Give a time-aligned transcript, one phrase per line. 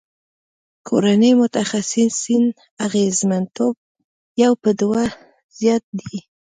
[0.87, 2.43] کورني متخصصین
[2.85, 3.75] اغیزمنتوب
[4.43, 5.03] یو په دوه
[5.59, 6.15] زیات دی.